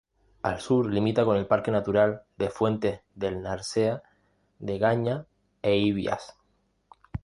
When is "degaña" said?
4.57-5.27